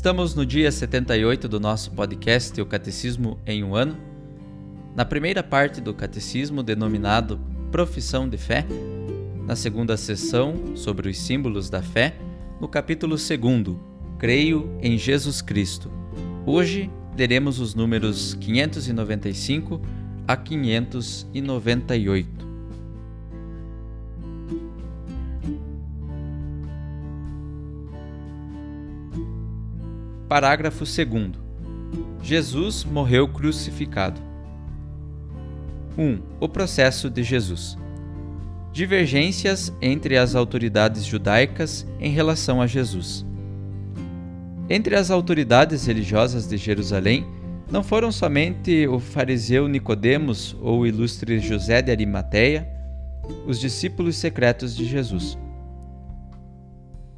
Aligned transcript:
Estamos 0.00 0.34
no 0.34 0.46
dia 0.46 0.72
78 0.72 1.46
do 1.46 1.60
nosso 1.60 1.90
podcast 1.90 2.58
O 2.58 2.64
Catecismo 2.64 3.38
em 3.46 3.62
um 3.62 3.74
Ano 3.74 3.98
na 4.96 5.04
primeira 5.04 5.42
parte 5.42 5.78
do 5.78 5.92
catecismo, 5.92 6.62
denominado 6.62 7.38
Profissão 7.70 8.26
de 8.26 8.38
Fé, 8.38 8.64
na 9.46 9.54
segunda 9.54 9.98
sessão, 9.98 10.74
sobre 10.74 11.10
os 11.10 11.18
símbolos 11.18 11.68
da 11.68 11.82
fé, 11.82 12.16
no 12.58 12.66
capítulo 12.66 13.16
2, 13.16 13.28
Creio 14.18 14.74
em 14.80 14.96
Jesus 14.96 15.42
Cristo. 15.42 15.92
Hoje 16.46 16.90
leremos 17.14 17.60
os 17.60 17.74
números 17.74 18.32
595 18.32 19.82
a 20.26 20.34
598. 20.34 22.49
Parágrafo 30.30 30.84
2. 30.84 31.32
Jesus 32.22 32.84
morreu 32.84 33.26
crucificado. 33.26 34.20
1. 35.98 36.20
O 36.38 36.48
processo 36.48 37.10
de 37.10 37.24
Jesus. 37.24 37.76
Divergências 38.72 39.72
entre 39.82 40.16
as 40.16 40.36
autoridades 40.36 41.04
judaicas 41.04 41.84
em 41.98 42.12
relação 42.12 42.62
a 42.62 42.68
Jesus. 42.68 43.26
Entre 44.68 44.94
as 44.94 45.10
autoridades 45.10 45.86
religiosas 45.86 46.46
de 46.46 46.56
Jerusalém, 46.56 47.26
não 47.68 47.82
foram 47.82 48.12
somente 48.12 48.86
o 48.86 49.00
fariseu 49.00 49.66
Nicodemos 49.66 50.56
ou 50.62 50.82
o 50.82 50.86
ilustre 50.86 51.40
José 51.40 51.82
de 51.82 51.90
Arimateia, 51.90 52.68
os 53.48 53.58
discípulos 53.58 54.14
secretos 54.14 54.76
de 54.76 54.84
Jesus. 54.84 55.36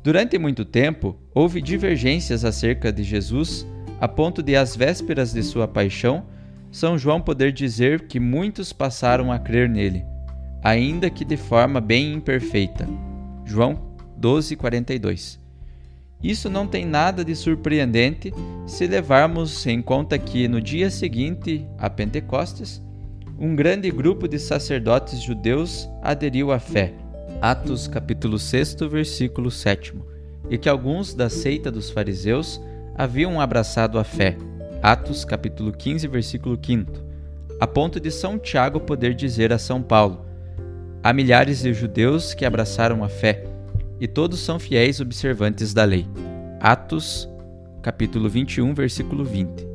Durante 0.02 0.36
muito 0.36 0.64
tempo, 0.64 1.16
houve 1.32 1.62
divergências 1.62 2.44
acerca 2.44 2.92
de 2.92 3.04
Jesus, 3.04 3.64
a 4.00 4.08
ponto 4.08 4.42
de, 4.42 4.56
às 4.56 4.74
vésperas 4.74 5.32
de 5.32 5.42
sua 5.44 5.68
paixão, 5.68 6.24
são 6.72 6.98
João 6.98 7.20
poder 7.20 7.52
dizer 7.52 8.08
que 8.08 8.18
muitos 8.18 8.72
passaram 8.72 9.30
a 9.30 9.38
crer 9.38 9.68
nele, 9.68 10.04
ainda 10.62 11.08
que 11.08 11.24
de 11.24 11.36
forma 11.36 11.80
bem 11.80 12.14
imperfeita. 12.14 12.88
João 13.44 13.92
12:42. 14.18 15.38
Isso 16.20 16.50
não 16.50 16.66
tem 16.66 16.84
nada 16.84 17.24
de 17.24 17.36
surpreendente 17.36 18.32
se 18.66 18.86
levarmos 18.86 19.66
em 19.66 19.82
conta 19.82 20.18
que 20.18 20.48
no 20.48 20.60
dia 20.60 20.90
seguinte 20.90 21.66
a 21.78 21.90
Pentecostes, 21.90 22.82
um 23.38 23.54
grande 23.54 23.90
grupo 23.90 24.26
de 24.26 24.38
sacerdotes 24.38 25.20
judeus 25.20 25.88
aderiu 26.00 26.50
à 26.52 26.58
fé. 26.58 27.01
Atos 27.42 27.88
capítulo 27.88 28.38
6, 28.38 28.76
versículo 28.88 29.50
7, 29.50 29.94
e 30.48 30.56
que 30.56 30.68
alguns 30.68 31.12
da 31.12 31.28
seita 31.28 31.72
dos 31.72 31.90
fariseus 31.90 32.60
haviam 32.94 33.40
abraçado 33.40 33.98
a 33.98 34.04
fé. 34.04 34.36
Atos 34.80 35.24
capítulo 35.24 35.72
15, 35.72 36.06
versículo 36.06 36.56
5, 36.64 36.92
a 37.58 37.66
ponto 37.66 37.98
de 37.98 38.12
São 38.12 38.38
Tiago 38.38 38.78
poder 38.78 39.12
dizer 39.12 39.52
a 39.52 39.58
São 39.58 39.82
Paulo: 39.82 40.24
Há 41.02 41.12
milhares 41.12 41.62
de 41.62 41.74
judeus 41.74 42.32
que 42.32 42.44
abraçaram 42.44 43.02
a 43.02 43.08
fé, 43.08 43.42
e 44.00 44.06
todos 44.06 44.38
são 44.38 44.60
fiéis 44.60 45.00
observantes 45.00 45.74
da 45.74 45.82
lei. 45.82 46.06
Atos 46.60 47.28
capítulo 47.82 48.28
21, 48.28 48.72
versículo 48.72 49.24
20. 49.24 49.66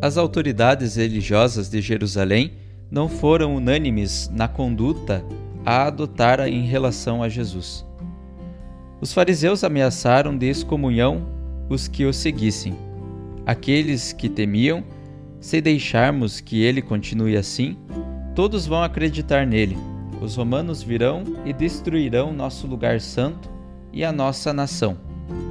As 0.00 0.16
autoridades 0.16 0.96
religiosas 0.96 1.68
de 1.68 1.82
Jerusalém 1.82 2.52
não 2.90 3.10
foram 3.10 3.56
unânimes 3.56 4.30
na 4.32 4.48
conduta 4.48 5.22
a 5.68 5.86
adotar 5.86 6.40
em 6.40 6.62
relação 6.62 7.22
a 7.22 7.28
Jesus. 7.28 7.84
Os 9.00 9.12
fariseus 9.12 9.62
ameaçaram 9.62 10.36
de 10.36 10.48
excomunhão 10.48 11.26
os 11.68 11.86
que 11.86 12.06
o 12.06 12.12
seguissem 12.12 12.88
aqueles 13.48 14.12
que 14.12 14.28
temiam, 14.28 14.84
se 15.40 15.58
deixarmos 15.58 16.38
que 16.38 16.62
ele 16.62 16.82
continue 16.82 17.34
assim, 17.34 17.78
todos 18.34 18.66
vão 18.66 18.82
acreditar 18.82 19.46
nele. 19.46 19.78
Os 20.20 20.36
romanos 20.36 20.82
virão 20.82 21.24
e 21.46 21.52
destruirão 21.54 22.30
nosso 22.30 22.66
lugar 22.66 23.00
santo 23.00 23.48
e 23.90 24.04
a 24.04 24.12
nossa 24.12 24.52
nação. 24.52 24.98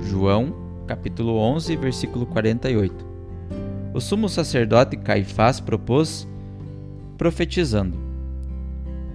João, 0.03 0.53
capítulo 0.85 1.39
11, 1.39 1.75
versículo 1.75 2.27
48. 2.27 3.03
O 3.95 3.99
sumo 3.99 4.29
sacerdote 4.29 4.95
Caifás 4.95 5.59
propôs, 5.59 6.27
profetizando: 7.17 8.06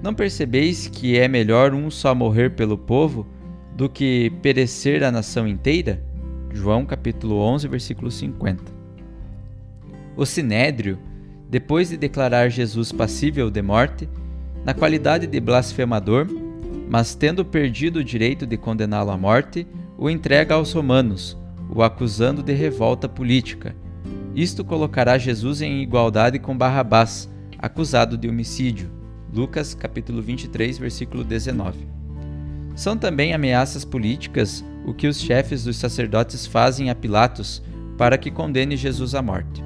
Não 0.02 0.12
percebeis 0.12 0.88
que 0.88 1.16
é 1.16 1.28
melhor 1.28 1.72
um 1.72 1.88
só 1.88 2.12
morrer 2.12 2.50
pelo 2.56 2.76
povo 2.76 3.24
do 3.76 3.88
que 3.88 4.30
perecer 4.42 5.04
a 5.04 5.12
nação 5.12 5.46
inteira? 5.46 6.02
João 6.52 6.84
capítulo 6.84 7.38
11, 7.38 7.68
versículo 7.68 8.10
50. 8.10 8.64
O 10.16 10.26
Sinédrio, 10.26 10.98
depois 11.48 11.90
de 11.90 11.96
declarar 11.96 12.48
Jesus 12.48 12.90
passível 12.90 13.48
de 13.48 13.62
morte, 13.62 14.08
na 14.64 14.74
qualidade 14.74 15.28
de 15.28 15.38
blasfemador, 15.38 16.26
mas 16.90 17.14
tendo 17.14 17.44
perdido 17.44 18.00
o 18.00 18.04
direito 18.04 18.44
de 18.44 18.56
condená-lo 18.56 19.12
à 19.12 19.16
morte, 19.16 19.69
o 19.96 20.10
entrega 20.10 20.56
aos 20.56 20.72
romanos, 20.72 21.38
o 21.72 21.80
acusando 21.80 22.42
de 22.42 22.52
revolta 22.52 23.08
política. 23.08 23.72
Isto 24.34 24.64
colocará 24.64 25.16
Jesus 25.16 25.62
em 25.62 25.80
igualdade 25.80 26.40
com 26.40 26.58
Barrabás, 26.58 27.30
acusado 27.56 28.19
de 28.19 28.28
homicídio. 28.28 29.01
Lucas 29.32 29.72
capítulo 29.72 30.20
23, 30.20 30.76
versículo 30.76 31.25
19. 31.25 31.87
São 32.76 32.98
também 32.98 33.32
ameaças 33.32 33.82
políticas 33.82 34.62
o 34.84 34.93
que 34.93 35.06
os 35.06 35.20
chefes 35.20 35.65
dos 35.65 35.78
sacerdotes 35.78 36.47
fazem 36.47 36.91
a 36.91 36.94
Pilatos 36.94 37.62
para 37.96 38.19
que 38.19 38.31
condene 38.31 38.76
Jesus 38.76 39.14
à 39.14 39.23
morte. 39.23 39.64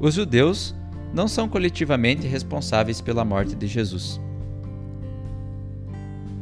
Os 0.00 0.14
judeus 0.14 0.74
não 1.12 1.28
são 1.28 1.46
coletivamente 1.46 2.26
responsáveis 2.26 3.02
pela 3.02 3.22
morte 3.22 3.54
de 3.54 3.66
Jesus. 3.66 4.18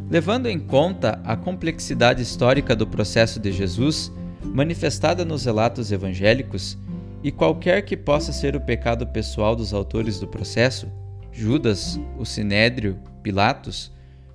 Levando 0.09 0.47
em 0.47 0.61
conta 0.61 1.21
a 1.25 1.37
complexidade 1.37 2.23
histórica 2.23 2.77
do 2.77 2.87
processo 2.87 3.41
de 3.41 3.51
Jesus, 3.51 4.13
manifestada 4.45 5.25
nos 5.25 5.45
relatos 5.45 5.91
evangélicos, 5.91 6.79
e 7.23 7.33
qualquer 7.33 7.83
que 7.83 7.97
possa 7.97 8.33
ser 8.33 8.55
o 8.55 8.61
pecado 8.61 9.07
pessoal 9.07 9.57
dos 9.57 9.75
autores 9.75 10.21
do 10.21 10.27
processo, 10.27 10.91
Judas, 11.33 11.99
o 12.19 12.25
Sinédrio, 12.25 12.99
Pilatos, 13.23 13.93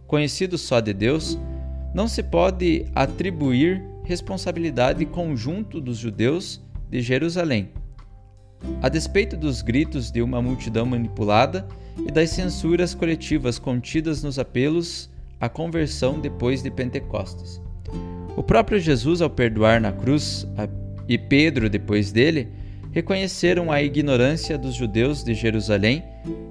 conhecido 0.07 0.57
só 0.57 0.79
de 0.79 0.93
Deus, 0.93 1.37
não 1.93 2.07
se 2.07 2.21
pode 2.23 2.85
atribuir 2.93 3.83
responsabilidade 4.03 5.05
conjunto 5.05 5.79
dos 5.79 5.97
judeus 5.97 6.61
de 6.89 7.01
Jerusalém. 7.01 7.69
A 8.81 8.89
despeito 8.89 9.35
dos 9.35 9.61
gritos 9.61 10.11
de 10.11 10.21
uma 10.21 10.41
multidão 10.41 10.85
manipulada 10.85 11.67
e 11.97 12.11
das 12.11 12.29
censuras 12.29 12.93
coletivas 12.93 13.59
contidas 13.59 14.23
nos 14.23 14.39
apelos 14.39 15.09
à 15.39 15.49
conversão 15.49 16.19
depois 16.19 16.63
de 16.63 16.71
Pentecostes. 16.71 17.61
O 18.35 18.41
próprio 18.41 18.79
Jesus, 18.79 19.21
ao 19.21 19.29
perdoar 19.29 19.79
na 19.79 19.91
cruz, 19.91 20.47
e 21.07 21.17
Pedro, 21.17 21.69
depois 21.69 22.11
dele, 22.11 22.49
reconheceram 22.93 23.69
a 23.69 23.81
ignorância 23.83 24.57
dos 24.57 24.73
judeus 24.73 25.21
de 25.21 25.33
Jerusalém 25.33 26.01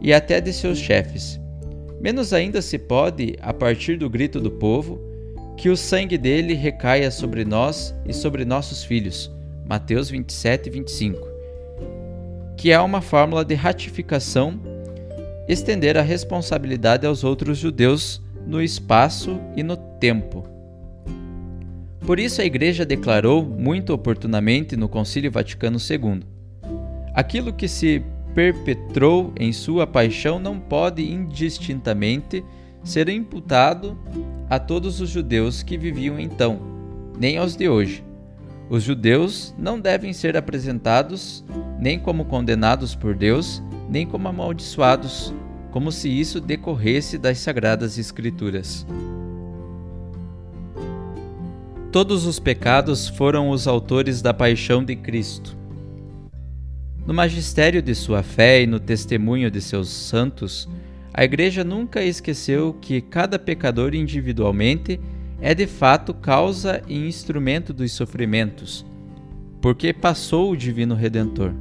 e 0.03 0.13
até 0.13 0.43
de 0.43 0.53
seus 0.53 0.77
chefes 0.77 1.41
menos 2.03 2.33
ainda 2.33 2.61
se 2.61 2.77
pode, 2.77 3.37
a 3.41 3.55
partir 3.55 3.97
do 3.97 4.11
grito 4.11 4.41
do 4.41 4.51
povo, 4.51 5.01
que 5.57 5.69
o 5.69 5.77
sangue 5.77 6.19
dele 6.19 6.53
recaia 6.53 7.13
sobre 7.13 7.45
nós 7.45 7.95
e 8.05 8.13
sobre 8.13 8.45
nossos 8.45 8.83
filhos. 8.83 9.31
Mateus 9.65 10.11
27, 10.11 10.69
25. 10.69 11.29
Que 12.57 12.73
é 12.73 12.81
uma 12.81 13.01
fórmula 13.01 13.45
de 13.45 13.55
ratificação 13.55 14.61
estender 15.49 15.97
a 15.97 16.03
responsabilidade 16.03 17.07
aos 17.07 17.23
outros 17.23 17.59
judeus 17.59 18.21
no 18.45 18.61
espaço 18.61 19.39
e 19.55 19.63
no 19.63 19.77
tempo. 19.77 20.45
Por 22.07 22.19
isso 22.19 22.41
a 22.41 22.45
Igreja 22.45 22.85
declarou, 22.85 23.45
muito 23.45 23.93
oportunamente, 23.93 24.77
no 24.77 24.89
Concílio 24.89 25.31
Vaticano 25.31 25.79
II: 25.79 26.23
aquilo 27.15 27.53
que 27.53 27.69
se 27.69 28.03
perpetrou 28.35 29.33
em 29.39 29.53
sua 29.53 29.87
paixão 29.87 30.39
não 30.39 30.59
pode 30.59 31.03
indistintamente 31.03 32.45
ser 32.83 33.09
imputado 33.09 33.97
a 34.51 34.59
todos 34.59 35.01
os 35.01 35.11
judeus 35.11 35.63
que 35.63 35.79
viviam 35.79 36.19
então, 36.19 36.61
nem 37.19 37.39
aos 37.39 37.55
de 37.55 37.69
hoje. 37.69 38.05
Os 38.69 38.83
judeus 38.83 39.55
não 39.59 39.79
devem 39.79 40.13
ser 40.13 40.37
apresentados 40.37 41.45
nem 41.79 41.99
como 41.99 42.25
condenados 42.25 42.95
por 42.95 43.15
Deus, 43.15 43.63
nem 43.89 44.07
como 44.07 44.29
amaldiçoados, 44.29 45.33
como 45.71 45.93
se 45.93 46.09
isso 46.09 46.41
decorresse 46.41 47.19
das 47.19 47.39
Sagradas 47.39 47.99
Escrituras. 47.99 48.87
Todos 51.93 52.25
os 52.25 52.39
pecados 52.39 53.07
foram 53.07 53.51
os 53.51 53.67
autores 53.67 54.23
da 54.23 54.33
paixão 54.33 54.83
de 54.83 54.97
Cristo. 54.97 55.55
No 57.07 57.13
magistério 57.13 57.83
de 57.83 57.95
sua 57.95 58.23
fé 58.23 58.63
e 58.63 58.67
no 58.67 58.81
testemunho 58.81 59.51
de 59.51 59.61
seus 59.61 59.91
santos, 59.91 60.67
a 61.13 61.23
Igreja 61.23 61.63
nunca 61.63 62.03
esqueceu 62.03 62.73
que 62.81 63.03
cada 63.03 63.39
pecador 63.39 63.95
individualmente 63.95 64.99
é 65.39 65.55
de 65.55 65.67
fato 65.67 66.15
causa 66.15 66.81
e 66.89 67.07
instrumento 67.07 67.75
dos 67.75 67.93
sofrimentos, 67.93 68.87
porque 69.61 69.93
passou 69.93 70.51
o 70.51 70.57
Divino 70.57 70.95
Redentor. 70.95 71.53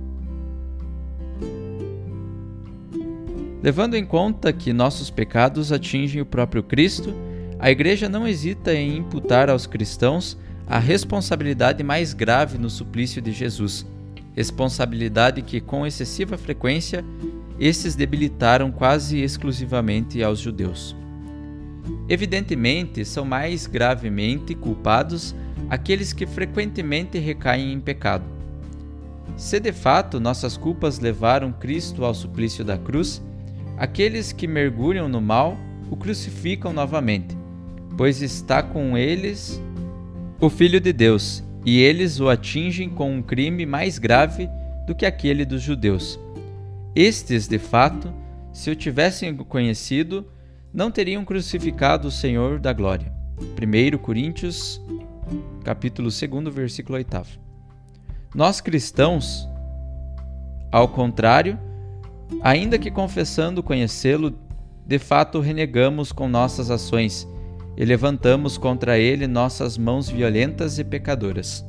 Levando 3.61 3.95
em 3.95 4.05
conta 4.05 4.53
que 4.53 4.71
nossos 4.71 5.09
pecados 5.09 5.73
atingem 5.73 6.21
o 6.21 6.25
próprio 6.25 6.63
Cristo, 6.63 7.13
a 7.61 7.71
Igreja 7.71 8.09
não 8.09 8.27
hesita 8.27 8.73
em 8.73 8.97
imputar 8.97 9.49
aos 9.49 9.65
cristãos 9.65 10.37
a 10.67 10.79
responsabilidade 10.79 11.81
mais 11.81 12.13
grave 12.13 12.57
no 12.57 12.69
suplício 12.69 13.21
de 13.21 13.31
Jesus 13.31 13.85
responsabilidade 14.35 15.41
que, 15.41 15.59
com 15.59 15.85
excessiva 15.85 16.37
frequência, 16.37 17.03
esses 17.59 17.95
debilitaram 17.95 18.71
quase 18.71 19.19
exclusivamente 19.21 20.23
aos 20.23 20.39
judeus. 20.39 20.95
Evidentemente, 22.07 23.05
são 23.05 23.25
mais 23.25 23.67
gravemente 23.67 24.55
culpados 24.55 25.35
aqueles 25.69 26.13
que 26.13 26.25
frequentemente 26.25 27.17
recaem 27.19 27.71
em 27.71 27.79
pecado. 27.79 28.25
Se 29.35 29.59
de 29.59 29.71
fato 29.71 30.19
nossas 30.19 30.57
culpas 30.57 30.99
levaram 30.99 31.51
Cristo 31.51 32.03
ao 32.03 32.13
suplício 32.13 32.65
da 32.65 32.77
cruz, 32.77 33.21
aqueles 33.77 34.31
que 34.31 34.47
mergulham 34.47 35.07
no 35.07 35.21
mal 35.21 35.57
o 35.89 35.95
crucificam 35.95 36.73
novamente, 36.73 37.37
pois 38.01 38.19
está 38.19 38.63
com 38.63 38.97
eles 38.97 39.61
o 40.39 40.49
Filho 40.49 40.81
de 40.81 40.91
Deus 40.91 41.43
e 41.63 41.79
eles 41.81 42.19
o 42.19 42.29
atingem 42.29 42.89
com 42.89 43.13
um 43.13 43.21
crime 43.21 43.63
mais 43.63 43.99
grave 43.99 44.49
do 44.87 44.95
que 44.95 45.05
aquele 45.05 45.45
dos 45.45 45.61
judeus. 45.61 46.19
Estes, 46.95 47.47
de 47.47 47.59
fato, 47.59 48.11
se 48.51 48.71
o 48.71 48.75
tivessem 48.75 49.37
conhecido, 49.37 50.25
não 50.73 50.89
teriam 50.89 51.23
crucificado 51.23 52.07
o 52.07 52.11
Senhor 52.11 52.57
da 52.57 52.73
glória. 52.73 53.13
1 53.37 53.99
Coríntios, 53.99 54.81
capítulo 55.63 56.09
2, 56.09 56.51
versículo 56.51 56.97
8. 56.97 57.21
Nós 58.33 58.59
cristãos, 58.59 59.47
ao 60.71 60.87
contrário, 60.87 61.55
ainda 62.41 62.79
que 62.79 62.89
confessando 62.89 63.61
conhecê-lo, 63.61 64.35
de 64.87 64.97
fato 64.97 65.39
renegamos 65.39 66.11
com 66.11 66.27
nossas 66.27 66.71
ações 66.71 67.27
e 67.77 67.85
levantamos 67.85 68.57
contra 68.57 68.97
ele 68.97 69.27
nossas 69.27 69.77
mãos 69.77 70.09
violentas 70.09 70.77
e 70.79 70.83
pecadoras. 70.83 71.65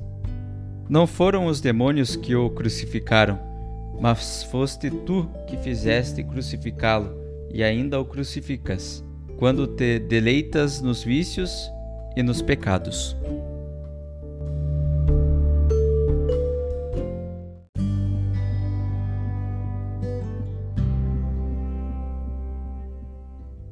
Não 0.88 1.06
foram 1.06 1.46
os 1.46 1.60
demônios 1.60 2.16
que 2.16 2.34
o 2.34 2.50
crucificaram, 2.50 3.38
mas 4.00 4.42
foste 4.44 4.90
tu 4.90 5.28
que 5.46 5.56
fizeste 5.56 6.22
crucificá-lo 6.24 7.16
e 7.52 7.62
ainda 7.62 8.00
o 8.00 8.04
crucificas, 8.04 9.04
quando 9.38 9.66
te 9.66 9.98
deleitas 9.98 10.80
nos 10.80 11.02
vícios 11.02 11.70
e 12.16 12.22
nos 12.22 12.42
pecados. 12.42 13.16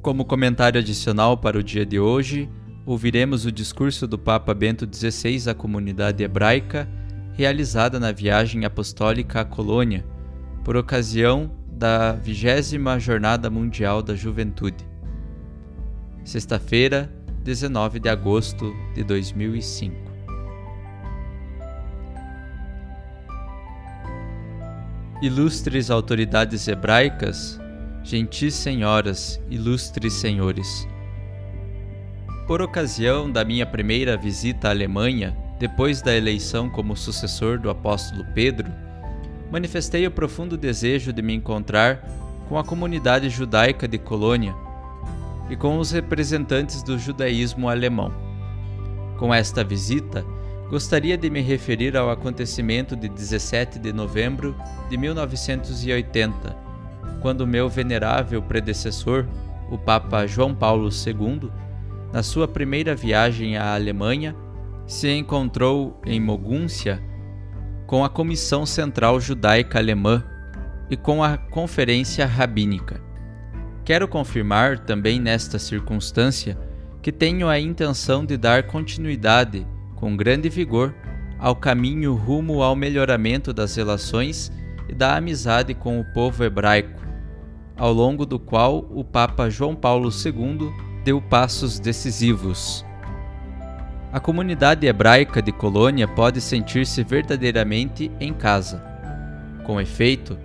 Como 0.03 0.25
comentário 0.25 0.81
adicional 0.81 1.37
para 1.37 1.59
o 1.59 1.63
dia 1.63 1.85
de 1.85 2.01
hoje, 2.01 2.49
ouviremos 2.87 3.45
o 3.45 3.53
discurso 3.53 4.07
do 4.07 4.19
Papa 4.19 4.55
Bento 4.55 4.89
XVI 4.91 5.51
à 5.51 5.55
comunidade 5.55 6.23
hebraica, 6.25 6.89
realizada 7.35 8.01
na 8.01 8.11
viagem 8.11 8.65
apostólica 8.65 9.43
à 9.43 9.45
Colônia, 9.45 10.03
por 10.65 10.75
ocasião 10.75 11.51
da 11.71 12.13
vigésima 12.13 12.99
Jornada 12.99 13.51
Mundial 13.51 14.03
da 14.03 14.15
Juventude. 14.15 14.89
Sexta-feira, 16.25 17.13
19 17.45 18.01
de 18.01 18.09
agosto 18.09 18.75
de 18.95 19.05
2005. 19.05 19.95
Ilustres 25.21 25.91
autoridades 25.91 26.67
hebraicas, 26.69 27.60
gentis 28.03 28.55
senhoras, 28.55 29.41
ilustres 29.49 30.15
senhores. 30.15 30.87
Por 32.47 32.63
ocasião 32.63 33.31
da 33.31 33.45
minha 33.45 33.67
primeira 33.67 34.17
visita 34.17 34.69
à 34.69 34.71
Alemanha, 34.71 35.37
depois 35.59 36.03
da 36.03 36.17
eleição 36.17 36.69
como 36.71 36.97
sucessor 36.97 37.59
do 37.59 37.71
apóstolo 37.71 38.25
Pedro, 38.35 38.71
manifestei 39.51 40.07
o 40.07 40.11
profundo 40.11 40.57
desejo 40.57 41.13
de 41.13 41.23
me 41.23 41.35
encontrar 41.35 42.03
com 42.49 42.59
a 42.59 42.65
comunidade 42.65 43.29
judaica 43.29 43.87
de 43.87 43.99
Colônia 43.99 44.55
e 45.49 45.57
com 45.57 45.79
os 45.79 45.91
representantes 45.91 46.83
do 46.83 46.99
judaísmo 46.99 47.69
alemão. 47.69 48.13
Com 49.19 49.33
esta 49.35 49.63
visita, 49.63 50.25
gostaria 50.71 51.17
de 51.17 51.29
me 51.29 51.41
referir 51.41 51.97
ao 51.97 52.11
acontecimento 52.11 52.97
de 52.97 53.09
17 53.09 53.79
de 53.79 53.93
novembro 53.93 54.57
de 54.89 54.97
1980 54.97 56.70
quando 57.21 57.47
meu 57.47 57.69
venerável 57.69 58.43
predecessor, 58.43 59.27
o 59.71 59.79
Papa 59.79 60.27
João 60.27 60.55
Paulo 60.55 60.89
II, 60.89 61.51
na 62.13 62.23
sua 62.23 62.49
primeira 62.49 62.95
viagem 62.95 63.57
à 63.57 63.75
Alemanha, 63.75 64.35
se 64.87 65.09
encontrou 65.11 66.01
em 66.05 66.19
Mogúncia 66.19 67.01
com 67.87 68.05
a 68.05 68.09
Comissão 68.09 68.67
Central 68.67 69.21
Judaica 69.21 69.79
Alemã 69.79 70.25
e 70.91 70.97
com 70.97 71.23
a 71.23 71.37
Conferência 71.37 72.27
Rabínica. 72.27 73.01
Quero 73.85 74.09
confirmar 74.09 74.81
também 74.81 75.21
nesta 75.21 75.59
circunstância 75.59 76.59
que 77.03 77.13
tenho 77.13 77.49
a 77.49 77.59
intenção 77.59 78.25
de 78.25 78.37
dar 78.37 78.65
continuidade, 78.65 79.67
com 79.97 80.17
grande 80.17 80.49
vigor, 80.49 80.95
ao 81.39 81.57
caminho 81.57 82.15
rumo 82.15 82.63
ao 82.63 82.77
melhoramento 82.77 83.53
das 83.53 83.75
relações 83.75 84.53
e 84.89 84.95
da 84.95 85.17
amizade 85.17 85.75
com 85.75 85.99
o 85.99 86.05
povo 86.13 86.45
hebraico, 86.45 87.01
ao 87.81 87.95
longo 87.95 88.27
do 88.27 88.39
qual 88.39 88.85
o 88.91 89.03
Papa 89.03 89.49
João 89.49 89.75
Paulo 89.75 90.11
II 90.11 90.71
deu 91.03 91.19
passos 91.19 91.81
decisivos. 91.81 92.85
A 94.13 94.21
comunidade 94.21 94.87
hebraica 94.87 95.41
de 95.41 95.51
Colônia 95.51 96.07
pode 96.07 96.43
sentir-se 96.43 97.03
verdadeiramente 97.03 98.11
em 98.21 98.35
casa. 98.35 98.85
Com 99.65 99.81
efeito, 99.81 100.37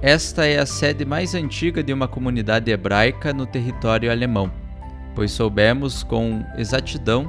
esta 0.00 0.46
é 0.46 0.60
a 0.60 0.66
sede 0.66 1.04
mais 1.04 1.34
antiga 1.34 1.82
de 1.82 1.92
uma 1.92 2.06
comunidade 2.06 2.70
hebraica 2.70 3.32
no 3.32 3.44
território 3.44 4.08
alemão, 4.08 4.52
pois 5.16 5.32
soubemos 5.32 6.04
com 6.04 6.44
exatidão 6.56 7.28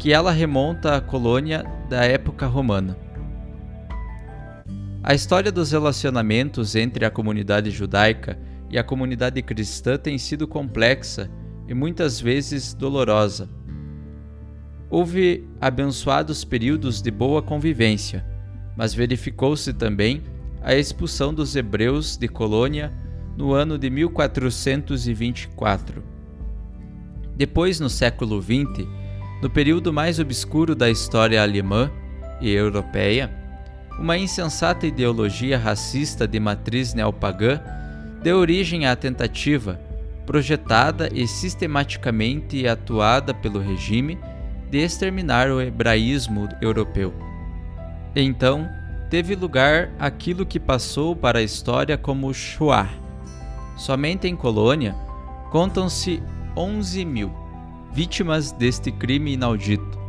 que 0.00 0.12
ela 0.12 0.32
remonta 0.32 0.96
à 0.96 1.00
colônia 1.00 1.64
da 1.88 2.04
época 2.04 2.48
romana. 2.48 2.96
A 5.04 5.14
história 5.14 5.50
dos 5.50 5.72
relacionamentos 5.72 6.76
entre 6.76 7.04
a 7.04 7.10
comunidade 7.10 7.72
judaica 7.72 8.38
e 8.70 8.78
a 8.78 8.84
comunidade 8.84 9.42
cristã 9.42 9.98
tem 9.98 10.16
sido 10.16 10.46
complexa 10.46 11.28
e 11.66 11.74
muitas 11.74 12.20
vezes 12.20 12.72
dolorosa. 12.72 13.50
Houve 14.88 15.44
abençoados 15.60 16.44
períodos 16.44 17.02
de 17.02 17.10
boa 17.10 17.42
convivência, 17.42 18.24
mas 18.76 18.94
verificou-se 18.94 19.72
também 19.72 20.22
a 20.62 20.72
expulsão 20.72 21.34
dos 21.34 21.56
hebreus 21.56 22.16
de 22.16 22.28
Colônia 22.28 22.92
no 23.36 23.52
ano 23.52 23.76
de 23.76 23.90
1424. 23.90 26.00
Depois, 27.34 27.80
no 27.80 27.90
século 27.90 28.40
XX, 28.40 28.86
no 29.42 29.50
período 29.50 29.92
mais 29.92 30.20
obscuro 30.20 30.76
da 30.76 30.88
história 30.88 31.42
alemã 31.42 31.90
e 32.40 32.50
europeia, 32.50 33.41
uma 33.98 34.16
insensata 34.16 34.86
ideologia 34.86 35.58
racista 35.58 36.26
de 36.26 36.40
matriz 36.40 36.94
neopagã 36.94 37.60
deu 38.22 38.38
origem 38.38 38.86
à 38.86 38.96
tentativa, 38.96 39.80
projetada 40.24 41.08
e 41.12 41.26
sistematicamente 41.26 42.66
atuada 42.66 43.34
pelo 43.34 43.58
regime, 43.58 44.18
de 44.70 44.78
exterminar 44.78 45.50
o 45.50 45.60
hebraísmo 45.60 46.48
europeu. 46.60 47.12
Então, 48.16 48.68
teve 49.10 49.34
lugar 49.34 49.90
aquilo 49.98 50.46
que 50.46 50.58
passou 50.58 51.14
para 51.14 51.40
a 51.40 51.42
história 51.42 51.98
como 51.98 52.32
Shoah. 52.32 52.88
Somente 53.76 54.26
em 54.26 54.34
Colônia 54.34 54.94
contam-se 55.50 56.22
11 56.56 57.04
mil 57.04 57.42
vítimas 57.92 58.52
deste 58.52 58.90
crime 58.90 59.34
inaudito, 59.34 60.00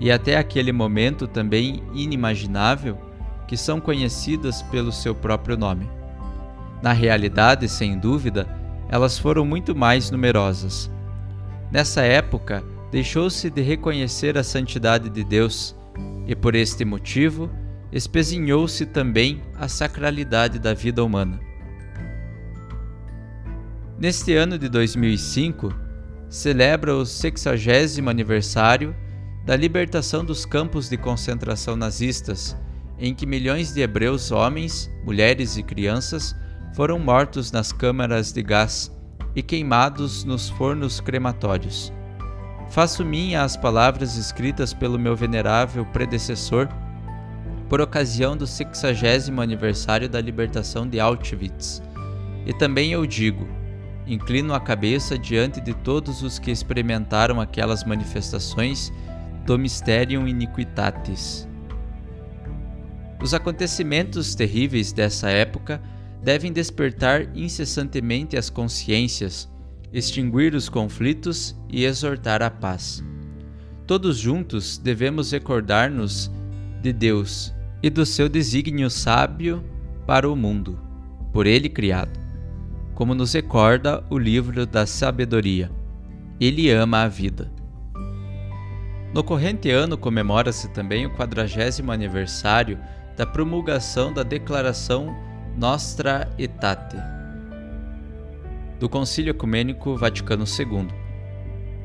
e 0.00 0.10
até 0.10 0.36
aquele 0.36 0.72
momento 0.72 1.28
também 1.28 1.82
inimaginável, 1.94 2.98
que 3.52 3.56
são 3.58 3.78
conhecidas 3.78 4.62
pelo 4.62 4.90
seu 4.90 5.14
próprio 5.14 5.58
nome. 5.58 5.86
Na 6.82 6.94
realidade, 6.94 7.68
sem 7.68 7.98
dúvida, 7.98 8.48
elas 8.88 9.18
foram 9.18 9.44
muito 9.44 9.76
mais 9.76 10.10
numerosas. 10.10 10.90
Nessa 11.70 12.00
época, 12.00 12.64
deixou-se 12.90 13.50
de 13.50 13.60
reconhecer 13.60 14.38
a 14.38 14.42
santidade 14.42 15.10
de 15.10 15.22
Deus, 15.22 15.76
e 16.26 16.34
por 16.34 16.54
este 16.54 16.82
motivo, 16.82 17.50
espezinhou-se 17.92 18.86
também 18.86 19.42
a 19.58 19.68
sacralidade 19.68 20.58
da 20.58 20.72
vida 20.72 21.04
humana. 21.04 21.38
Neste 23.98 24.34
ano 24.34 24.56
de 24.56 24.66
2005, 24.70 25.74
celebra 26.30 26.96
o 26.96 27.04
60 27.04 28.08
aniversário 28.08 28.96
da 29.44 29.54
libertação 29.54 30.24
dos 30.24 30.46
campos 30.46 30.88
de 30.88 30.96
concentração 30.96 31.76
nazistas, 31.76 32.56
em 33.02 33.12
que 33.12 33.26
milhões 33.26 33.74
de 33.74 33.80
hebreus 33.80 34.30
homens, 34.30 34.88
mulheres 35.04 35.56
e 35.56 35.62
crianças 35.62 36.36
foram 36.72 37.00
mortos 37.00 37.50
nas 37.50 37.72
câmaras 37.72 38.32
de 38.32 38.44
gás 38.44 38.96
e 39.34 39.42
queimados 39.42 40.22
nos 40.22 40.48
fornos 40.48 41.00
crematórios. 41.00 41.92
Faço 42.70 43.04
minha 43.04 43.42
as 43.42 43.56
palavras 43.56 44.16
escritas 44.16 44.72
pelo 44.72 45.00
meu 45.00 45.16
venerável 45.16 45.84
predecessor 45.86 46.68
por 47.68 47.80
ocasião 47.80 48.36
do 48.36 48.46
60 48.46 49.42
aniversário 49.42 50.08
da 50.08 50.20
libertação 50.20 50.86
de 50.86 51.00
Auschwitz. 51.00 51.82
E 52.46 52.52
também 52.52 52.92
eu 52.92 53.04
digo: 53.04 53.48
Inclino 54.06 54.54
a 54.54 54.60
cabeça 54.60 55.18
diante 55.18 55.60
de 55.60 55.74
todos 55.74 56.22
os 56.22 56.38
que 56.38 56.52
experimentaram 56.52 57.40
aquelas 57.40 57.82
manifestações 57.82 58.92
do 59.44 59.58
Mysterium 59.58 60.28
Iniquitatis. 60.28 61.50
Os 63.22 63.32
acontecimentos 63.32 64.34
terríveis 64.34 64.92
dessa 64.92 65.30
época 65.30 65.80
devem 66.22 66.52
despertar 66.52 67.28
incessantemente 67.36 68.36
as 68.36 68.50
consciências, 68.50 69.48
extinguir 69.92 70.54
os 70.54 70.68
conflitos 70.68 71.56
e 71.70 71.84
exortar 71.84 72.42
a 72.42 72.50
paz. 72.50 73.02
Todos 73.86 74.18
juntos 74.18 74.78
devemos 74.78 75.30
recordar-nos 75.30 76.30
de 76.80 76.92
Deus 76.92 77.54
e 77.82 77.88
do 77.88 78.04
seu 78.04 78.28
desígnio 78.28 78.90
sábio 78.90 79.64
para 80.06 80.28
o 80.28 80.36
mundo, 80.36 80.78
por 81.32 81.46
ele 81.46 81.68
criado 81.68 82.22
como 82.94 83.14
nos 83.14 83.32
recorda 83.32 84.04
o 84.10 84.18
livro 84.18 84.66
da 84.66 84.86
sabedoria. 84.86 85.70
Ele 86.38 86.70
ama 86.70 87.02
a 87.02 87.08
vida. 87.08 87.50
No 89.14 89.22
corrente 89.22 89.70
ano 89.70 89.96
comemora-se 89.96 90.68
também 90.68 91.06
o 91.06 91.10
quadragésimo 91.10 91.92
aniversário 91.92 92.78
da 93.16 93.26
promulgação 93.26 94.12
da 94.12 94.22
Declaração 94.22 95.14
Nostra 95.56 96.28
Aetate 96.38 96.96
do 98.82 98.88
Concílio 98.88 99.30
Ecumênico 99.30 99.96
Vaticano 99.96 100.44
II, 100.44 100.88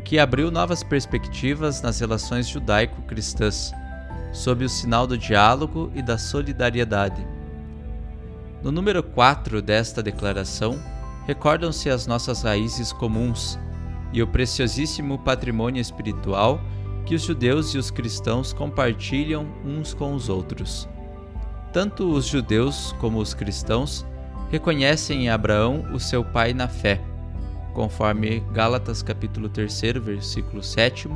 que 0.03 0.17
abriu 0.17 0.50
novas 0.50 0.81
perspectivas 0.81 1.79
nas 1.79 2.00
relações 2.00 2.48
judaico-cristãs, 2.48 3.72
sob 4.34 4.65
o 4.65 4.69
sinal 4.69 5.05
do 5.05 5.15
diálogo 5.15 5.91
e 5.93 6.01
da 6.01 6.17
solidariedade. 6.17 7.24
No 8.63 8.72
número 8.72 9.03
4 9.03 9.62
desta 9.62 10.01
declaração, 10.01 10.81
recordam-se 11.27 11.88
as 11.88 12.07
nossas 12.07 12.41
raízes 12.41 12.91
comuns 12.91 13.60
e 14.12 14.24
o 14.24 14.27
preciosíssimo 14.27 15.19
patrimônio 15.19 15.79
espiritual 15.79 16.60
que 17.05 17.13
os 17.13 17.22
judeus 17.22 17.75
e 17.75 17.77
os 17.77 17.91
cristãos 17.91 18.53
compartilham 18.53 19.46
uns 19.63 19.93
com 19.93 20.15
os 20.15 20.29
outros. 20.29 20.89
Tanto 21.77 22.12
os 22.12 22.25
judeus 22.25 22.91
como 22.93 23.19
os 23.19 23.36
cristãos 23.36 24.03
reconhecem 24.50 25.25
em 25.25 25.29
Abraão 25.29 25.86
o 25.93 26.00
seu 26.00 26.25
pai 26.25 26.51
na 26.51 26.67
fé, 26.67 27.00
conforme 27.75 28.39
Gálatas 28.51 29.03
capítulo 29.03 29.48
3, 29.48 29.79
versículo 30.01 30.63
7 30.63 31.07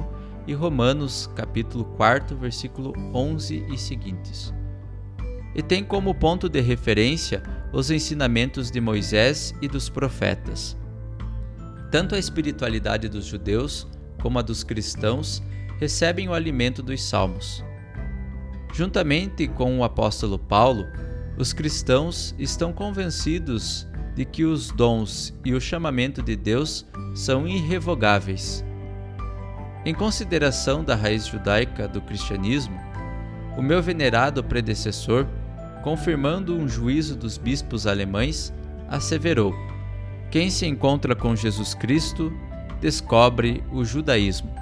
e 0.46 0.54
Romanos 0.54 1.28
capítulo 1.36 1.84
4, 1.98 2.38
versículo 2.38 2.94
11 3.12 3.66
e 3.74 3.76
seguintes. 3.76 4.54
E 5.56 5.64
tem 5.64 5.84
como 5.84 6.14
ponto 6.14 6.48
de 6.48 6.62
referência 6.62 7.42
os 7.74 7.90
ensinamentos 7.90 8.70
de 8.70 8.80
Moisés 8.80 9.56
e 9.64 9.68
dos 9.68 9.90
profetas. 9.90 10.78
Tanto 11.90 12.14
a 12.14 12.20
espiritualidade 12.20 13.10
dos 13.10 13.26
judeus 13.26 13.88
como 14.22 14.38
a 14.38 14.44
dos 14.44 14.64
cristãos 14.64 15.42
recebem 15.80 16.30
o 16.30 16.36
alimento 16.36 16.84
dos 16.84 17.02
salmos. 17.02 17.64
Juntamente 18.74 19.48
com 19.48 19.80
o 19.80 19.84
apóstolo 19.84 20.40
Paulo, 20.40 20.88
os 21.38 21.54
cristãos 21.54 22.36
estão 22.38 22.72
convencidos 22.72 23.88
de 24.16 24.26
que 24.26 24.44
os 24.44 24.72
dons 24.72 25.34
e 25.44 25.54
o 25.54 25.62
chamamento 25.62 26.22
de 26.22 26.36
Deus 26.36 26.86
são 27.14 27.48
irrevogáveis. 27.48 28.64
Em 29.86 29.94
consideração 29.94 30.84
da 30.84 30.96
raiz 30.96 31.26
judaica 31.26 31.88
do 31.88 32.02
cristianismo, 32.02 32.80
o 33.58 33.62
meu 33.62 33.82
venerado 33.82 34.44
predecessor 34.44 35.28
confirmando 35.82 36.56
um 36.56 36.68
juízo 36.68 37.16
dos 37.16 37.38
bispos 37.38 37.86
alemães, 37.86 38.54
asseverou: 38.88 39.54
Quem 40.30 40.50
se 40.50 40.66
encontra 40.66 41.16
com 41.16 41.36
Jesus 41.36 41.74
Cristo 41.74 42.32
descobre 42.80 43.64
o 43.72 43.84
judaísmo. 43.84 44.61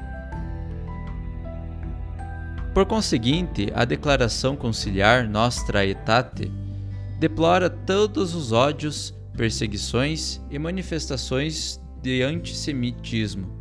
Por 2.80 2.86
conseguinte, 2.86 3.70
a 3.76 3.84
declaração 3.84 4.56
conciliar 4.56 5.28
Nostra 5.28 5.80
Aetate 5.80 6.50
deplora 7.20 7.70
todos 7.70 8.34
os 8.34 8.54
ódios, 8.54 9.14
perseguições 9.36 10.40
e 10.50 10.58
manifestações 10.58 11.78
de 12.02 12.22
antissemitismo 12.22 13.52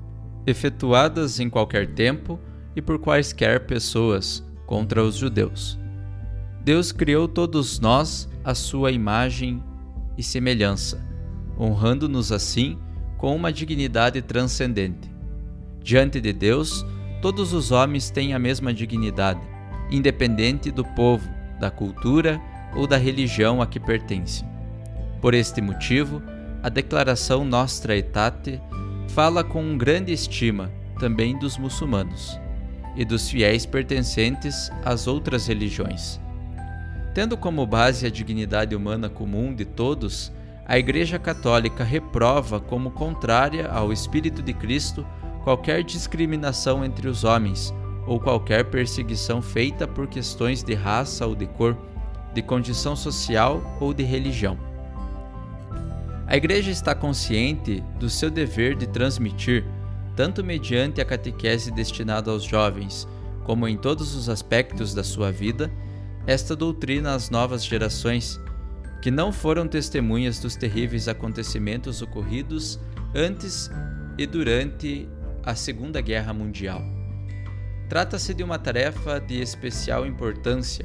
efetuadas 0.47 1.41
em 1.41 1.51
qualquer 1.51 1.95
tempo 1.95 2.39
e 2.77 2.81
por 2.81 3.01
quaisquer 3.01 3.67
pessoas 3.67 4.47
contra 4.67 5.03
os 5.03 5.17
judeus. 5.17 5.77
Deus 6.63 6.93
criou 6.93 7.27
todos 7.27 7.81
nós 7.81 8.29
à 8.45 8.55
sua 8.55 8.93
imagem 8.93 9.61
e 10.17 10.23
semelhança, 10.23 11.05
honrando-nos 11.59 12.31
assim 12.31 12.79
com 13.17 13.35
uma 13.35 13.53
dignidade 13.53 14.23
transcendente. 14.23 15.11
Diante 15.83 16.21
de 16.21 16.33
Deus, 16.33 16.87
todos 17.21 17.53
os 17.53 17.71
homens 17.71 18.11
têm 18.11 18.35
a 18.35 18.39
mesma 18.39 18.73
dignidade, 18.73 19.41
independente 19.91 20.71
do 20.71 20.85
povo, 20.85 21.29
da 21.59 21.71
cultura 21.71 22.41
ou 22.77 22.87
da 22.87 22.97
religião 22.97 23.61
a 23.61 23.67
que 23.67 23.81
pertencem. 23.81 24.47
Por 25.21 25.35
este 25.35 25.61
motivo, 25.61 26.23
a 26.63 26.69
declaração 26.69 27.45
Nostra 27.45 27.93
Aetate 27.95 28.61
fala 29.09 29.43
com 29.43 29.77
grande 29.77 30.13
estima 30.13 30.71
também 31.01 31.39
dos 31.39 31.57
muçulmanos 31.57 32.39
e 32.97 33.05
dos 33.05 33.29
fiéis 33.31 33.65
pertencentes 33.65 34.71
às 34.85 35.07
outras 35.07 35.47
religiões 35.47 36.21
Tendo 37.19 37.37
como 37.37 37.67
base 37.67 38.07
a 38.07 38.11
dignidade 38.11 38.77
humana 38.77 39.09
comum 39.09 39.53
de 39.53 39.65
todos, 39.65 40.33
a 40.65 40.79
Igreja 40.79 41.19
Católica 41.19 41.83
reprova 41.83 42.61
como 42.61 42.93
contrária 42.93 43.67
ao 43.69 43.93
Espírito 43.93 44.41
de 44.41 44.53
Cristo 44.53 45.05
qualquer 45.45 45.83
discriminação 45.83 46.85
entre 46.85 47.09
os 47.09 47.25
homens 47.25 47.73
ou 48.07 48.19
qualquer 48.19 48.65
perseguição 48.65 49.43
feita 49.43 49.87
por 49.87 50.07
questões 50.07 50.63
de 50.63 50.75
raça 50.75 51.27
ou 51.27 51.35
de 51.35 51.47
cor, 51.47 51.77
de 52.33 52.41
condição 52.41 52.97
social 52.97 53.63
ou 53.81 53.93
de 53.93 54.03
religião. 54.03 54.59
A 56.27 56.37
Igreja 56.37 56.71
está 56.71 56.95
consciente 56.95 57.83
do 57.99 58.09
seu 58.11 58.31
dever 58.31 58.77
de 58.77 58.87
transmitir, 58.87 59.65
tanto 60.15 60.45
mediante 60.45 61.01
a 61.01 61.05
catequese 61.05 61.71
destinada 61.71 62.31
aos 62.31 62.43
jovens, 62.43 63.09
como 63.45 63.67
em 63.67 63.77
todos 63.77 64.15
os 64.15 64.29
aspectos 64.29 64.93
da 64.93 65.03
sua 65.03 65.33
vida, 65.33 65.71
esta 66.27 66.55
doutrina 66.55 67.15
às 67.15 67.31
novas 67.31 67.65
gerações, 67.65 68.39
que 69.01 69.11
não 69.11 69.33
foram 69.33 69.67
testemunhas 69.67 70.39
dos 70.39 70.57
terríveis 70.57 71.09
acontecimentos 71.09 72.03
ocorridos 72.03 72.79
antes 73.15 73.71
e 74.19 74.27
durante 74.27 75.09
a 75.49 75.55
Segunda 75.55 76.03
Guerra 76.03 76.35
Mundial. 76.35 76.83
Trata-se 77.89 78.35
de 78.35 78.43
uma 78.43 78.59
tarefa 78.59 79.19
de 79.19 79.41
especial 79.41 80.05
importância, 80.05 80.85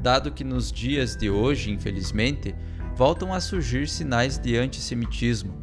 dado 0.00 0.30
que 0.30 0.44
nos 0.44 0.70
dias 0.70 1.16
de 1.16 1.28
hoje, 1.28 1.72
infelizmente, 1.72 2.54
voltam 2.94 3.34
a 3.34 3.40
surgir 3.40 3.88
sinais 3.88 4.38
de 4.38 4.56
antissemitismo 4.56 5.60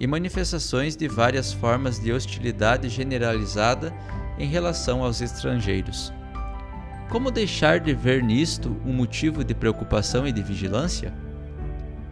e 0.00 0.06
manifestações 0.08 0.96
de 0.96 1.06
várias 1.06 1.52
formas 1.52 2.00
de 2.00 2.12
hostilidade 2.12 2.88
generalizada 2.88 3.94
em 4.36 4.48
relação 4.48 5.04
aos 5.04 5.20
estrangeiros. 5.20 6.12
Como 7.08 7.30
deixar 7.30 7.78
de 7.78 7.94
ver 7.94 8.20
nisto 8.20 8.76
um 8.84 8.92
motivo 8.92 9.44
de 9.44 9.54
preocupação 9.54 10.26
e 10.26 10.32
de 10.32 10.42
vigilância? 10.42 11.14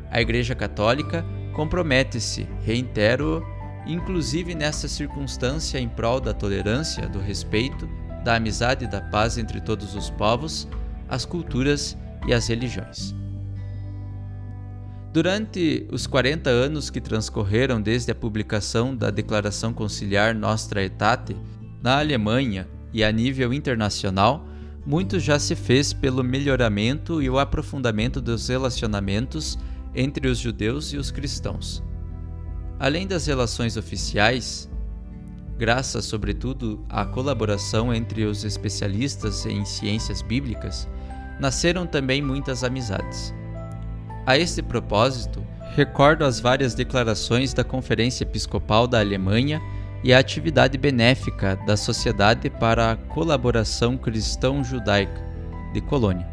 A 0.08 0.20
Igreja 0.20 0.54
Católica 0.54 1.26
compromete-se, 1.52 2.46
reitero, 2.62 3.44
inclusive 3.86 4.54
nessa 4.54 4.88
circunstância 4.88 5.78
em 5.78 5.88
prol 5.88 6.20
da 6.20 6.32
tolerância, 6.32 7.08
do 7.08 7.18
respeito, 7.18 7.88
da 8.24 8.36
amizade 8.36 8.84
e 8.84 8.88
da 8.88 9.00
paz 9.00 9.36
entre 9.36 9.60
todos 9.60 9.94
os 9.94 10.10
povos, 10.10 10.66
as 11.08 11.24
culturas 11.24 11.96
e 12.26 12.32
as 12.32 12.48
religiões. 12.48 13.14
Durante 15.12 15.86
os 15.92 16.08
40 16.08 16.50
anos 16.50 16.90
que 16.90 17.00
transcorreram 17.00 17.80
desde 17.80 18.10
a 18.10 18.14
publicação 18.14 18.96
da 18.96 19.10
Declaração 19.10 19.72
Conciliar 19.72 20.34
Nostra 20.34 20.80
Aetate, 20.80 21.36
na 21.80 21.98
Alemanha 21.98 22.66
e 22.92 23.04
a 23.04 23.12
nível 23.12 23.52
internacional, 23.52 24.44
muito 24.84 25.20
já 25.20 25.38
se 25.38 25.54
fez 25.54 25.92
pelo 25.92 26.24
melhoramento 26.24 27.22
e 27.22 27.30
o 27.30 27.38
aprofundamento 27.38 28.20
dos 28.20 28.48
relacionamentos 28.48 29.58
entre 29.94 30.26
os 30.26 30.38
judeus 30.38 30.92
e 30.92 30.96
os 30.96 31.10
cristãos. 31.10 31.82
Além 32.78 33.06
das 33.06 33.26
relações 33.26 33.76
oficiais, 33.76 34.68
graças 35.56 36.04
sobretudo 36.04 36.84
à 36.88 37.04
colaboração 37.04 37.94
entre 37.94 38.24
os 38.24 38.44
especialistas 38.44 39.46
em 39.46 39.64
ciências 39.64 40.22
bíblicas, 40.22 40.88
nasceram 41.38 41.86
também 41.86 42.20
muitas 42.20 42.64
amizades. 42.64 43.32
A 44.26 44.38
este 44.38 44.62
propósito, 44.62 45.44
recordo 45.74 46.24
as 46.24 46.40
várias 46.40 46.74
declarações 46.74 47.52
da 47.52 47.62
Conferência 47.62 48.24
Episcopal 48.24 48.86
da 48.86 49.00
Alemanha 49.00 49.60
e 50.02 50.12
a 50.12 50.18
atividade 50.18 50.76
benéfica 50.76 51.56
da 51.66 51.76
Sociedade 51.76 52.50
para 52.50 52.92
a 52.92 52.96
Colaboração 52.96 53.96
Cristão-Judaica 53.96 55.22
de 55.72 55.80
Colônia, 55.80 56.28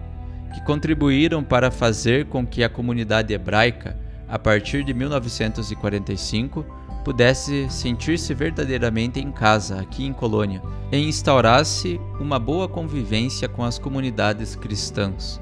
que 0.54 0.62
contribuíram 0.66 1.44
para 1.44 1.72
fazer 1.72 2.26
com 2.26 2.46
que 2.46 2.64
a 2.64 2.70
comunidade 2.70 3.34
hebraica, 3.34 3.98
a 4.32 4.40
partir 4.40 4.84
de 4.84 4.94
1945, 4.94 6.66
pudesse 7.04 7.68
sentir-se 7.70 8.34
verdadeiramente 8.34 9.20
em 9.20 9.32
casa 9.32 9.80
aqui 9.80 10.06
em 10.06 10.14
Colônia 10.14 10.62
e 10.92 10.98
instaurasse 10.98 12.00
uma 12.20 12.40
boa 12.40 12.68
convivência 12.68 13.48
com 13.48 13.64
as 13.64 13.78
comunidades 13.78 14.56
cristãs. 14.56 15.42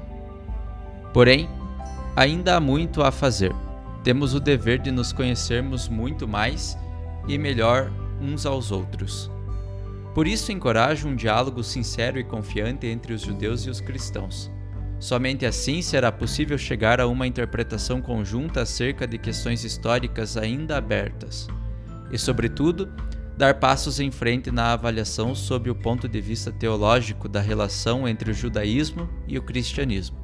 Porém, 1.12 1.48
Ainda 2.16 2.56
há 2.56 2.60
muito 2.60 3.02
a 3.02 3.12
fazer. 3.12 3.54
Temos 4.02 4.34
o 4.34 4.40
dever 4.40 4.78
de 4.78 4.90
nos 4.90 5.12
conhecermos 5.12 5.88
muito 5.88 6.26
mais 6.26 6.76
e 7.28 7.38
melhor 7.38 7.90
uns 8.20 8.44
aos 8.44 8.72
outros. 8.72 9.30
Por 10.14 10.26
isso, 10.26 10.50
encorajo 10.50 11.08
um 11.08 11.14
diálogo 11.14 11.62
sincero 11.62 12.18
e 12.18 12.24
confiante 12.24 12.86
entre 12.86 13.14
os 13.14 13.22
judeus 13.22 13.64
e 13.64 13.70
os 13.70 13.80
cristãos. 13.80 14.50
Somente 15.00 15.46
assim 15.46 15.80
será 15.80 16.12
possível 16.12 16.58
chegar 16.58 17.00
a 17.00 17.06
uma 17.06 17.26
interpretação 17.26 18.02
conjunta 18.02 18.60
acerca 18.60 19.06
de 19.06 19.16
questões 19.16 19.64
históricas 19.64 20.36
ainda 20.36 20.76
abertas. 20.76 21.48
E, 22.12 22.18
sobretudo, 22.18 22.92
dar 23.34 23.54
passos 23.54 23.98
em 23.98 24.10
frente 24.10 24.50
na 24.50 24.74
avaliação 24.74 25.34
sob 25.34 25.70
o 25.70 25.74
ponto 25.74 26.06
de 26.06 26.20
vista 26.20 26.52
teológico 26.52 27.30
da 27.30 27.40
relação 27.40 28.06
entre 28.06 28.30
o 28.30 28.34
judaísmo 28.34 29.08
e 29.26 29.38
o 29.38 29.42
cristianismo. 29.42 30.18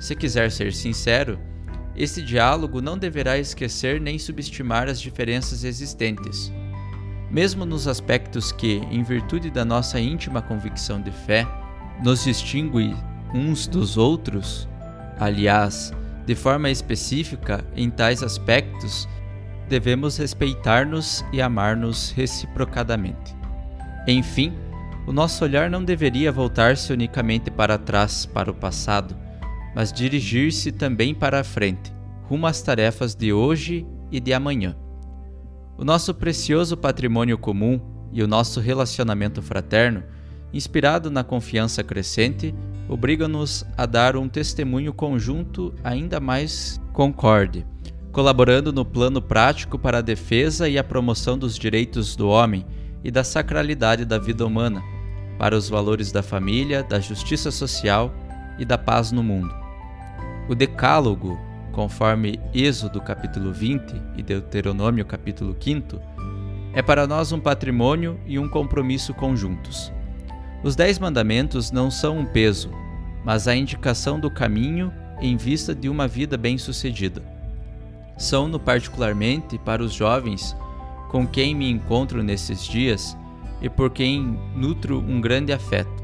Se 0.00 0.16
quiser 0.16 0.50
ser 0.50 0.72
sincero, 0.72 1.38
esse 1.94 2.20
diálogo 2.20 2.82
não 2.82 2.98
deverá 2.98 3.38
esquecer 3.38 4.00
nem 4.00 4.18
subestimar 4.18 4.88
as 4.88 5.00
diferenças 5.00 5.62
existentes. 5.62 6.52
Mesmo 7.30 7.64
nos 7.64 7.86
aspectos 7.86 8.50
que, 8.50 8.78
em 8.90 9.04
virtude 9.04 9.50
da 9.50 9.64
nossa 9.64 10.00
íntima 10.00 10.42
convicção 10.42 11.00
de 11.00 11.12
fé, 11.12 11.46
nos 12.02 12.24
distingue 12.24 12.96
uns 13.34 13.66
dos 13.66 13.96
outros, 13.96 14.68
aliás, 15.18 15.92
de 16.24 16.34
forma 16.34 16.70
específica 16.70 17.64
em 17.76 17.90
tais 17.90 18.22
aspectos, 18.22 19.08
devemos 19.68 20.16
respeitar-nos 20.16 21.24
e 21.32 21.42
amar-nos 21.42 22.12
reciprocadamente. 22.12 23.34
Enfim, 24.06 24.54
o 25.06 25.12
nosso 25.12 25.44
olhar 25.44 25.68
não 25.68 25.82
deveria 25.84 26.30
voltar-se 26.30 26.92
unicamente 26.92 27.50
para 27.50 27.76
trás, 27.76 28.24
para 28.24 28.50
o 28.50 28.54
passado, 28.54 29.16
mas 29.74 29.92
dirigir-se 29.92 30.70
também 30.70 31.14
para 31.14 31.40
a 31.40 31.44
frente, 31.44 31.92
rumo 32.22 32.46
às 32.46 32.62
tarefas 32.62 33.14
de 33.14 33.32
hoje 33.32 33.86
e 34.10 34.20
de 34.20 34.32
amanhã. 34.32 34.76
O 35.76 35.84
nosso 35.84 36.14
precioso 36.14 36.76
patrimônio 36.76 37.36
comum 37.36 37.80
e 38.12 38.22
o 38.22 38.28
nosso 38.28 38.60
relacionamento 38.60 39.42
fraterno, 39.42 40.04
inspirado 40.52 41.10
na 41.10 41.24
confiança 41.24 41.82
crescente, 41.82 42.54
obrigam-nos 42.88 43.64
a 43.76 43.86
dar 43.86 44.16
um 44.16 44.28
testemunho 44.28 44.92
conjunto 44.92 45.74
ainda 45.82 46.20
mais 46.20 46.80
concorde, 46.92 47.66
colaborando 48.12 48.72
no 48.72 48.84
plano 48.84 49.20
prático 49.20 49.78
para 49.78 49.98
a 49.98 50.02
defesa 50.02 50.68
e 50.68 50.78
a 50.78 50.84
promoção 50.84 51.38
dos 51.38 51.58
direitos 51.58 52.14
do 52.14 52.28
homem 52.28 52.64
e 53.02 53.10
da 53.10 53.24
sacralidade 53.24 54.04
da 54.04 54.18
vida 54.18 54.46
humana, 54.46 54.82
para 55.38 55.56
os 55.56 55.68
valores 55.68 56.12
da 56.12 56.22
família, 56.22 56.82
da 56.82 57.00
justiça 57.00 57.50
social 57.50 58.14
e 58.58 58.64
da 58.64 58.78
paz 58.78 59.10
no 59.12 59.22
mundo. 59.22 59.54
O 60.48 60.54
Decálogo, 60.54 61.38
conforme 61.72 62.38
Êxodo 62.52 63.00
capítulo 63.00 63.52
20 63.52 63.94
e 64.16 64.22
Deuteronômio 64.22 65.04
capítulo 65.04 65.56
5, 65.58 66.00
é 66.72 66.82
para 66.82 67.06
nós 67.06 67.32
um 67.32 67.40
patrimônio 67.40 68.18
e 68.26 68.38
um 68.38 68.48
compromisso 68.48 69.14
conjuntos. 69.14 69.93
Os 70.64 70.74
Dez 70.74 70.98
Mandamentos 70.98 71.70
não 71.70 71.90
são 71.90 72.20
um 72.20 72.24
peso, 72.24 72.70
mas 73.22 73.46
a 73.46 73.54
indicação 73.54 74.18
do 74.18 74.30
caminho 74.30 74.90
em 75.20 75.36
vista 75.36 75.74
de 75.74 75.90
uma 75.90 76.08
vida 76.08 76.38
bem-sucedida. 76.38 77.22
São-no 78.16 78.58
particularmente 78.58 79.58
para 79.58 79.82
os 79.82 79.92
jovens 79.92 80.56
com 81.10 81.26
quem 81.26 81.54
me 81.54 81.70
encontro 81.70 82.22
nesses 82.22 82.64
dias 82.64 83.14
e 83.60 83.68
por 83.68 83.90
quem 83.90 84.40
nutro 84.56 85.00
um 85.00 85.20
grande 85.20 85.52
afeto. 85.52 86.02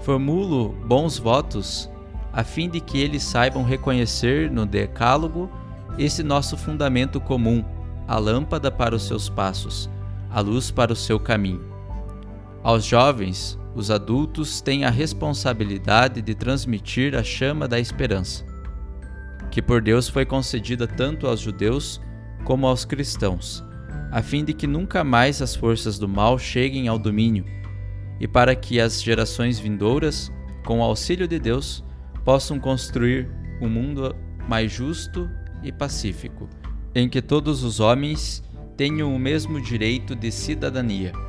Formulo 0.00 0.70
bons 0.86 1.18
votos 1.18 1.90
a 2.32 2.42
fim 2.42 2.70
de 2.70 2.80
que 2.80 2.98
eles 2.98 3.22
saibam 3.22 3.62
reconhecer 3.62 4.50
no 4.50 4.64
Decálogo 4.64 5.50
esse 5.98 6.22
nosso 6.22 6.56
fundamento 6.56 7.20
comum, 7.20 7.62
a 8.08 8.18
lâmpada 8.18 8.70
para 8.70 8.94
os 8.94 9.06
seus 9.06 9.28
passos, 9.28 9.90
a 10.30 10.40
luz 10.40 10.70
para 10.70 10.94
o 10.94 10.96
seu 10.96 11.20
caminho. 11.20 11.75
Aos 12.66 12.84
jovens, 12.84 13.56
os 13.76 13.92
adultos 13.92 14.60
têm 14.60 14.84
a 14.84 14.90
responsabilidade 14.90 16.20
de 16.20 16.34
transmitir 16.34 17.14
a 17.14 17.22
chama 17.22 17.68
da 17.68 17.78
esperança, 17.78 18.44
que 19.52 19.62
por 19.62 19.80
Deus 19.80 20.08
foi 20.08 20.26
concedida 20.26 20.84
tanto 20.84 21.28
aos 21.28 21.38
judeus 21.38 22.00
como 22.42 22.66
aos 22.66 22.84
cristãos, 22.84 23.62
a 24.10 24.20
fim 24.20 24.44
de 24.44 24.52
que 24.52 24.66
nunca 24.66 25.04
mais 25.04 25.40
as 25.40 25.54
forças 25.54 25.96
do 25.96 26.08
mal 26.08 26.40
cheguem 26.40 26.88
ao 26.88 26.98
domínio, 26.98 27.44
e 28.18 28.26
para 28.26 28.56
que 28.56 28.80
as 28.80 29.00
gerações 29.00 29.60
vindouras, 29.60 30.32
com 30.64 30.80
o 30.80 30.82
auxílio 30.82 31.28
de 31.28 31.38
Deus, 31.38 31.84
possam 32.24 32.58
construir 32.58 33.30
um 33.62 33.68
mundo 33.68 34.12
mais 34.48 34.72
justo 34.72 35.30
e 35.62 35.70
pacífico, 35.70 36.48
em 36.96 37.08
que 37.08 37.22
todos 37.22 37.62
os 37.62 37.78
homens 37.78 38.42
tenham 38.76 39.14
o 39.14 39.20
mesmo 39.20 39.60
direito 39.60 40.16
de 40.16 40.32
cidadania. 40.32 41.25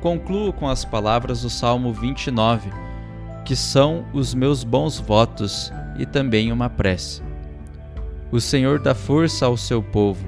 Concluo 0.00 0.52
com 0.52 0.68
as 0.68 0.84
palavras 0.84 1.42
do 1.42 1.50
Salmo 1.50 1.92
29, 1.92 2.70
que 3.44 3.56
são 3.56 4.04
os 4.12 4.34
meus 4.34 4.62
bons 4.62 4.98
votos 4.98 5.72
e 5.98 6.06
também 6.06 6.52
uma 6.52 6.70
prece. 6.70 7.22
O 8.30 8.40
Senhor 8.40 8.78
dá 8.78 8.94
força 8.94 9.46
ao 9.46 9.56
seu 9.56 9.82
povo, 9.82 10.24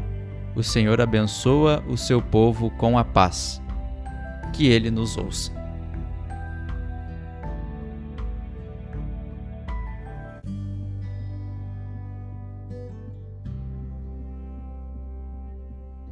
o 0.57 0.63
Senhor 0.63 1.01
abençoa 1.01 1.85
o 1.89 1.97
seu 1.97 2.21
povo 2.21 2.71
com 2.71 2.99
a 2.99 3.05
paz. 3.05 3.63
Que 4.53 4.67
ele 4.67 4.91
nos 4.91 5.17
ouça. 5.17 5.60